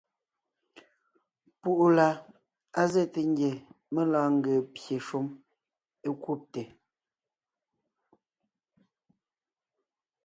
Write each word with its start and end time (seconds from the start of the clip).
Púʼu 1.61 1.85
la, 1.97 2.07
á 2.79 2.81
zɛ́te 2.91 3.21
ngie 3.31 3.51
mé 3.93 4.01
lɔɔn 4.11 4.33
ńgee 4.37 4.61
pye 4.73 4.95
shúm 5.07 5.27
é 6.05 6.09
kúbte. 6.23 6.61